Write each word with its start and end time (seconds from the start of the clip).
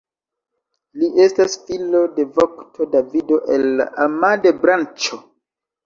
Li 1.01 1.09
estas 1.25 1.59
filo 1.67 2.01
de 2.17 2.27
vokto 2.39 2.89
Davido 2.97 3.41
el 3.59 3.71
la 3.79 3.91
Amade-branĉo. 4.11 5.27